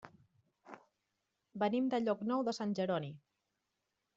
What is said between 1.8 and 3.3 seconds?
de Llocnou de Sant Jeroni.